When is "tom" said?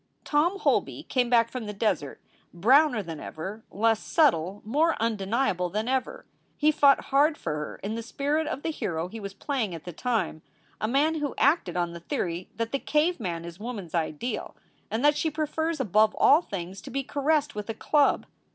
0.23-0.57